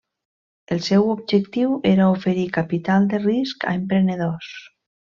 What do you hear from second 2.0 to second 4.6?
oferir capital de risc a emprenedors.